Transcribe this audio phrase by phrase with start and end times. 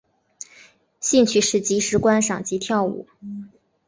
[0.99, 3.05] 兴趣是即时观赏及跳舞。